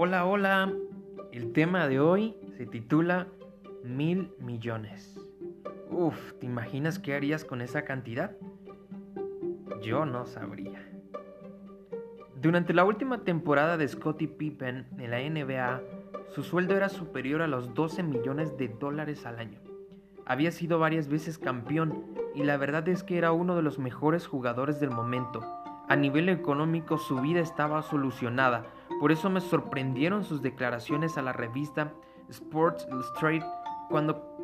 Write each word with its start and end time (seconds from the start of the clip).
Hola, 0.00 0.26
hola. 0.26 0.72
El 1.32 1.52
tema 1.52 1.88
de 1.88 1.98
hoy 1.98 2.36
se 2.56 2.66
titula 2.66 3.26
Mil 3.82 4.30
millones. 4.38 5.18
Uf, 5.90 6.34
¿te 6.34 6.46
imaginas 6.46 7.00
qué 7.00 7.16
harías 7.16 7.44
con 7.44 7.60
esa 7.62 7.82
cantidad? 7.82 8.36
Yo 9.82 10.06
no 10.06 10.24
sabría. 10.24 10.88
Durante 12.40 12.74
la 12.74 12.84
última 12.84 13.24
temporada 13.24 13.76
de 13.76 13.88
Scottie 13.88 14.28
Pippen 14.28 14.86
en 14.98 15.10
la 15.10 15.18
NBA, 15.18 15.82
su 16.28 16.44
sueldo 16.44 16.76
era 16.76 16.90
superior 16.90 17.42
a 17.42 17.48
los 17.48 17.74
12 17.74 18.04
millones 18.04 18.56
de 18.56 18.68
dólares 18.68 19.26
al 19.26 19.40
año. 19.40 19.58
Había 20.24 20.52
sido 20.52 20.78
varias 20.78 21.08
veces 21.08 21.38
campeón 21.38 22.04
y 22.36 22.44
la 22.44 22.56
verdad 22.56 22.86
es 22.86 23.02
que 23.02 23.18
era 23.18 23.32
uno 23.32 23.56
de 23.56 23.62
los 23.62 23.80
mejores 23.80 24.28
jugadores 24.28 24.78
del 24.78 24.92
momento. 24.92 25.40
A 25.88 25.96
nivel 25.96 26.28
económico 26.28 26.98
su 26.98 27.20
vida 27.20 27.40
estaba 27.40 27.82
solucionada, 27.82 28.64
por 29.00 29.12
eso 29.12 29.30
me 29.30 29.40
sorprendieron 29.40 30.24
sus 30.24 30.42
declaraciones 30.42 31.16
a 31.16 31.22
la 31.22 31.32
revista 31.32 31.92
Sports 32.28 32.86
Illustrated. 32.90 33.46
Cuando 33.88 34.36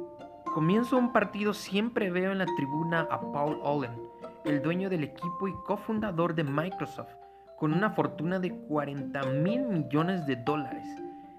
comienzo 0.53 0.97
un 0.97 1.13
partido 1.13 1.53
siempre 1.53 2.11
veo 2.11 2.33
en 2.33 2.39
la 2.39 2.47
tribuna 2.47 3.09
a 3.11 3.21
Paul 3.33 3.61
Allen, 3.65 4.01
el 4.45 4.63
dueño 4.63 4.89
del 4.89 5.05
equipo 5.05 5.49
y 5.49 5.55
cofundador 5.67 6.35
de 6.35 6.45
Microsoft, 6.45 7.13
con 7.59 7.73
una 7.73 7.91
fortuna 7.91 8.39
de 8.39 8.55
40 8.55 9.23
mil 9.25 9.63
millones 9.63 10.27
de 10.27 10.37
dólares. 10.37 10.87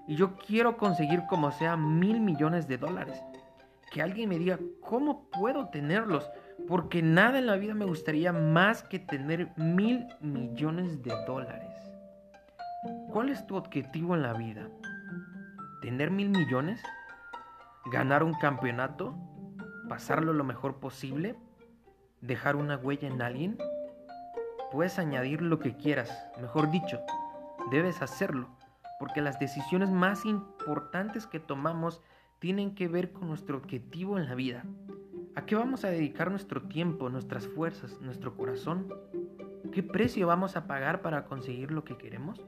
Y 0.06 0.16
yo 0.16 0.36
quiero 0.36 0.76
conseguir 0.76 1.22
como 1.28 1.50
sea 1.52 1.76
mil 1.76 2.20
millones 2.20 2.68
de 2.68 2.78
dólares 2.78 3.20
que 3.90 4.02
alguien 4.02 4.28
me 4.28 4.38
diga 4.38 4.58
cómo 4.80 5.28
puedo 5.30 5.68
tenerlos, 5.68 6.28
porque 6.68 7.02
nada 7.02 7.38
en 7.38 7.46
la 7.46 7.56
vida 7.56 7.74
me 7.74 7.84
gustaría 7.84 8.32
más 8.32 8.82
que 8.82 8.98
tener 8.98 9.52
mil 9.56 10.06
millones 10.20 11.02
de 11.02 11.12
dólares. 11.26 11.85
¿Cuál 13.16 13.30
es 13.30 13.46
tu 13.46 13.56
objetivo 13.56 14.14
en 14.14 14.20
la 14.20 14.34
vida? 14.34 14.68
¿Tener 15.80 16.10
mil 16.10 16.28
millones? 16.28 16.82
¿Ganar 17.90 18.22
un 18.22 18.34
campeonato? 18.34 19.16
¿Pasarlo 19.88 20.34
lo 20.34 20.44
mejor 20.44 20.80
posible? 20.80 21.34
¿Dejar 22.20 22.56
una 22.56 22.76
huella 22.76 23.08
en 23.08 23.22
alguien? 23.22 23.56
Puedes 24.70 24.98
añadir 24.98 25.40
lo 25.40 25.60
que 25.60 25.78
quieras, 25.78 26.28
mejor 26.42 26.70
dicho, 26.70 27.00
debes 27.70 28.02
hacerlo, 28.02 28.50
porque 29.00 29.22
las 29.22 29.38
decisiones 29.38 29.88
más 29.88 30.26
importantes 30.26 31.26
que 31.26 31.40
tomamos 31.40 32.02
tienen 32.38 32.74
que 32.74 32.86
ver 32.86 33.14
con 33.14 33.28
nuestro 33.28 33.56
objetivo 33.56 34.18
en 34.18 34.26
la 34.26 34.34
vida. 34.34 34.62
¿A 35.34 35.46
qué 35.46 35.54
vamos 35.54 35.86
a 35.86 35.88
dedicar 35.88 36.30
nuestro 36.30 36.64
tiempo, 36.64 37.08
nuestras 37.08 37.46
fuerzas, 37.46 37.98
nuestro 38.02 38.36
corazón? 38.36 38.92
¿Qué 39.72 39.82
precio 39.82 40.26
vamos 40.26 40.54
a 40.54 40.66
pagar 40.66 41.00
para 41.00 41.24
conseguir 41.24 41.70
lo 41.70 41.82
que 41.82 41.96
queremos? 41.96 42.44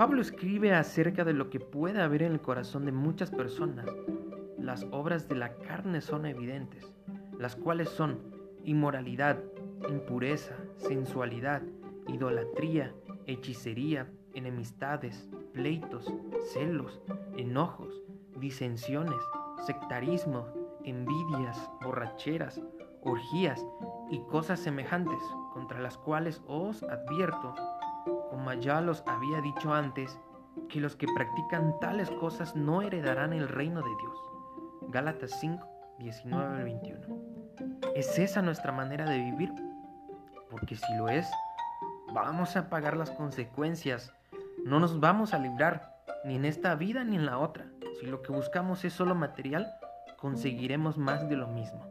Pablo 0.00 0.22
escribe 0.22 0.72
acerca 0.72 1.24
de 1.24 1.34
lo 1.34 1.50
que 1.50 1.60
puede 1.60 2.00
haber 2.00 2.22
en 2.22 2.32
el 2.32 2.40
corazón 2.40 2.86
de 2.86 2.90
muchas 2.90 3.30
personas. 3.30 3.84
Las 4.58 4.86
obras 4.92 5.28
de 5.28 5.34
la 5.34 5.56
carne 5.56 6.00
son 6.00 6.24
evidentes, 6.24 6.90
las 7.38 7.54
cuales 7.54 7.90
son 7.90 8.18
inmoralidad, 8.64 9.38
impureza, 9.90 10.56
sensualidad, 10.78 11.60
idolatría, 12.08 12.94
hechicería, 13.26 14.10
enemistades, 14.32 15.28
pleitos, 15.52 16.10
celos, 16.50 17.02
enojos, 17.36 18.02
disensiones, 18.36 19.20
sectarismo, 19.66 20.46
envidias, 20.82 21.70
borracheras, 21.82 22.58
orgías 23.02 23.62
y 24.10 24.20
cosas 24.20 24.60
semejantes, 24.60 25.20
contra 25.52 25.78
las 25.78 25.98
cuales 25.98 26.40
os 26.46 26.84
advierto, 26.84 27.54
como 28.30 28.52
ya 28.54 28.80
los 28.80 29.02
había 29.06 29.40
dicho 29.40 29.74
antes, 29.74 30.18
que 30.68 30.80
los 30.80 30.96
que 30.96 31.06
practican 31.14 31.78
tales 31.80 32.10
cosas 32.12 32.54
no 32.56 32.82
heredarán 32.82 33.32
el 33.32 33.48
reino 33.48 33.82
de 33.82 33.90
Dios. 34.00 34.18
Gálatas 34.88 35.32
5, 35.40 35.66
19 35.98 36.56
al 36.56 36.64
21. 36.64 37.00
¿Es 37.94 38.18
esa 38.18 38.40
nuestra 38.40 38.72
manera 38.72 39.04
de 39.04 39.18
vivir? 39.18 39.52
Porque 40.50 40.76
si 40.76 40.94
lo 40.96 41.08
es, 41.08 41.28
vamos 42.14 42.56
a 42.56 42.68
pagar 42.68 42.96
las 42.96 43.10
consecuencias. 43.10 44.12
No 44.64 44.80
nos 44.80 45.00
vamos 45.00 45.34
a 45.34 45.38
librar, 45.38 45.96
ni 46.24 46.36
en 46.36 46.44
esta 46.44 46.74
vida 46.74 47.04
ni 47.04 47.16
en 47.16 47.26
la 47.26 47.38
otra. 47.38 47.66
Si 47.98 48.06
lo 48.06 48.22
que 48.22 48.32
buscamos 48.32 48.84
es 48.84 48.92
solo 48.92 49.14
material, 49.14 49.72
conseguiremos 50.18 50.98
más 50.98 51.28
de 51.28 51.36
lo 51.36 51.48
mismo. 51.48 51.86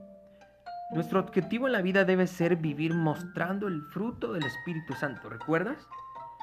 Nuestro 0.91 1.19
objetivo 1.19 1.67
en 1.67 1.73
la 1.73 1.81
vida 1.81 2.03
debe 2.03 2.25
ser 2.25 2.55
vivir 2.55 2.93
mostrando 2.95 3.67
el 3.67 3.81
fruto 3.93 4.33
del 4.33 4.43
Espíritu 4.43 4.93
Santo, 4.93 5.29
¿recuerdas? 5.29 5.87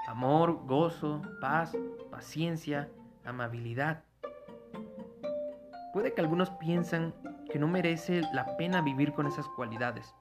Amor, 0.06 0.64
gozo, 0.66 1.20
paz, 1.40 1.76
paciencia, 2.12 2.88
amabilidad. 3.24 4.04
Puede 5.92 6.14
que 6.14 6.20
algunos 6.20 6.50
piensan 6.50 7.12
que 7.50 7.58
no 7.58 7.66
merece 7.66 8.22
la 8.32 8.56
pena 8.56 8.82
vivir 8.82 9.12
con 9.12 9.26
esas 9.26 9.48
cualidades. 9.48 10.14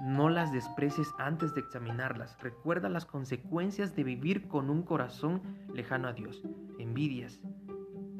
No 0.00 0.28
las 0.28 0.52
desprecies 0.52 1.06
antes 1.18 1.54
de 1.54 1.60
examinarlas. 1.60 2.36
Recuerda 2.40 2.88
las 2.88 3.06
consecuencias 3.06 3.94
de 3.94 4.02
vivir 4.02 4.48
con 4.48 4.70
un 4.70 4.82
corazón 4.82 5.40
lejano 5.72 6.08
a 6.08 6.14
Dios. 6.14 6.42
Envidias, 6.80 7.40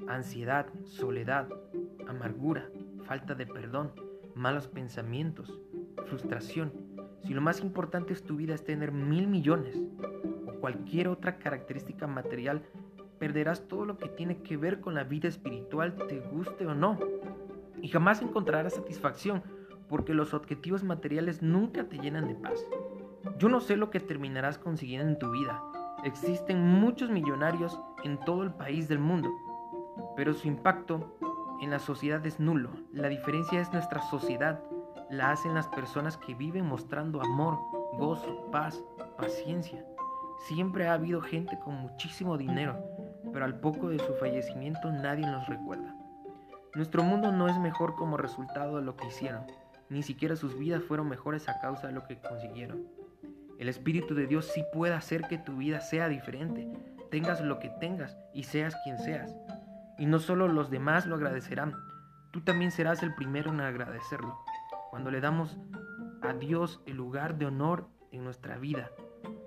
ansiedad, 0.07 0.67
soledad, 0.85 1.49
amargura, 2.07 2.69
falta 3.07 3.35
de 3.35 3.47
perdón, 3.47 3.93
malos 4.37 4.69
pensamientos, 4.69 5.61
frustración. 6.07 6.73
Si 7.25 7.35
lo 7.35 7.41
más 7.41 7.61
importante 7.61 8.13
es 8.13 8.23
tu 8.23 8.37
vida 8.37 8.55
es 8.55 8.65
tener 8.65 8.93
mil 8.93 9.27
millones 9.27 9.77
cualquier 10.63 11.09
otra 11.09 11.37
característica 11.37 12.07
material, 12.07 12.63
perderás 13.19 13.69
todo 13.69 13.85
lo 13.85 13.99
que 13.99 14.09
tiene 14.09 14.39
que 14.39 14.57
ver 14.57 14.81
con 14.81 14.95
la 14.95 15.05
vida 15.05 15.29
espiritual, 15.29 15.95
te 16.09 16.21
guste 16.21 16.67
o 16.67 16.75
no. 16.75 16.99
Y 17.83 17.89
jamás 17.89 18.23
encontrarás 18.23 18.73
satisfacción 18.73 19.43
porque 19.91 20.15
los 20.15 20.33
objetivos 20.33 20.83
materiales 20.83 21.43
nunca 21.43 21.85
te 21.85 21.99
llenan 21.99 22.29
de 22.29 22.35
paz. 22.35 22.65
Yo 23.37 23.51
no 23.51 23.61
sé 23.61 23.77
lo 23.77 23.91
que 23.91 24.01
terminarás 24.01 24.57
consiguiendo 24.57 25.09
en 25.09 25.19
tu 25.19 25.31
vida. 25.31 25.63
Existen 26.05 26.63
muchos 26.63 27.11
millonarios 27.11 27.79
en 28.05 28.19
todo 28.19 28.43
el 28.43 28.55
país 28.55 28.89
del 28.89 28.99
mundo 28.99 29.29
pero 30.17 30.35
su 30.35 30.49
impacto 30.49 31.17
en 31.61 31.71
la 31.71 31.79
sociedad 31.79 32.25
es 32.27 32.41
nulo. 32.41 32.71
La 32.93 33.09
diferencia 33.09 33.61
es 33.61 33.73
nuestra 33.73 34.03
sociedad. 34.03 34.63
La 35.11 35.31
hacen 35.31 35.55
las 35.55 35.69
personas 35.69 36.17
que 36.17 36.35
viven 36.35 36.67
mostrando 36.67 37.21
amor, 37.21 37.59
gozo, 37.95 38.51
paz, 38.51 38.83
paciencia. 39.17 39.85
Siempre 40.49 40.89
ha 40.89 40.95
habido 40.95 41.21
gente 41.21 41.57
con 41.61 41.75
muchísimo 41.77 42.37
dinero, 42.37 42.77
pero 43.33 43.45
al 43.45 43.61
poco 43.61 43.89
de 43.89 44.01
su 44.01 44.15
fallecimiento 44.15 44.91
nadie 44.91 45.27
los 45.27 45.47
recuerda. 45.47 45.95
Nuestro 46.75 47.05
mundo 47.05 47.31
no 47.31 47.49
es 47.49 47.57
mejor 47.59 47.95
como 47.95 48.17
resultado 48.17 48.77
de 48.77 48.83
lo 48.83 48.97
que 48.97 49.07
hicieron, 49.07 49.47
ni 49.89 50.03
siquiera 50.03 50.35
sus 50.35 50.59
vidas 50.59 50.83
fueron 50.83 51.09
mejores 51.09 51.49
a 51.49 51.61
causa 51.61 51.87
de 51.87 51.93
lo 51.93 52.05
que 52.05 52.19
consiguieron. 52.19 52.89
El 53.59 53.69
Espíritu 53.69 54.17
de 54.17 54.27
Dios 54.27 54.47
sí 54.47 54.65
puede 54.73 54.95
hacer 54.95 55.29
que 55.29 55.39
tu 55.39 55.59
vida 55.59 55.81
sea 55.81 56.09
diferente, 56.09 56.69
tengas 57.11 57.41
lo 57.41 57.61
que 57.61 57.69
tengas 57.69 58.17
y 58.35 58.43
seas 58.43 58.75
quien 58.83 58.99
seas. 58.99 59.37
Y 59.97 60.07
no 60.07 60.19
solo 60.19 60.49
los 60.49 60.71
demás 60.71 61.07
lo 61.07 61.15
agradecerán, 61.15 61.75
tú 62.33 62.41
también 62.41 62.73
serás 62.73 63.05
el 63.05 63.15
primero 63.15 63.53
en 63.53 63.61
agradecerlo. 63.61 64.37
Cuando 64.91 65.13
le 65.13 65.21
damos 65.21 65.57
a 66.23 66.33
Dios 66.33 66.83
el 66.87 66.97
lugar 66.97 67.39
de 67.39 67.47
honor 67.47 67.87
en 68.11 68.25
nuestra 68.25 68.57
vida, 68.59 68.91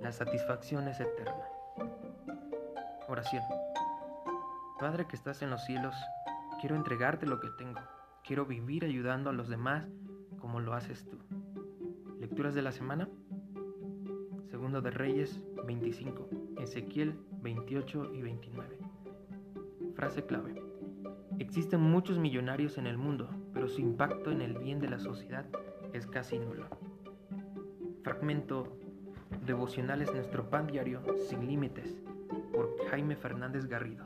la 0.02 0.12
satisfacción 0.12 0.88
es 0.88 1.00
eterna. 1.00 1.46
Oración. 3.08 3.44
Padre 4.80 5.06
que 5.08 5.16
estás 5.16 5.42
en 5.42 5.50
los 5.50 5.64
cielos, 5.64 5.96
quiero 6.60 6.76
entregarte 6.76 7.26
lo 7.26 7.40
que 7.40 7.50
tengo. 7.58 7.80
Quiero 8.24 8.46
vivir 8.46 8.86
ayudando 8.86 9.30
a 9.30 9.34
los 9.34 9.48
demás 9.48 9.88
como 10.40 10.60
lo 10.60 10.74
haces 10.74 11.06
tú. 11.10 11.18
Lecturas 12.20 12.54
de 12.56 12.62
la 12.62 12.72
semana. 12.72 13.10
Segundo 14.50 14.82
de 14.82 14.92
Reyes 14.92 15.42
25, 15.66 16.30
Ezequiel 16.58 17.20
28 17.41 18.14
y 18.14 18.22
29. 18.22 18.78
Frase 19.96 20.26
clave. 20.26 20.62
Existen 21.40 21.82
muchos 21.82 22.18
millonarios 22.18 22.78
en 22.78 22.88
el 22.88 22.98
mundo, 22.98 23.30
pero 23.53 23.68
su 23.68 23.82
impacto 23.82 24.32
en 24.32 24.41
el 24.41 24.58
bien 24.58 24.80
de 24.80 24.90
la 24.90 25.00
sociedad 25.00 25.46
es 25.94 26.08
casi 26.08 26.40
nulo. 26.40 26.68
Fragmento 28.03 28.78
Devocionales 29.46 30.14
Nuestro 30.14 30.49
Pan 30.49 30.67
Diario 30.67 31.02
Sin 31.29 31.47
Límites 31.47 31.96
por 32.53 32.76
Jaime 32.90 33.16
Fernández 33.16 33.66
Garrido. 33.66 34.05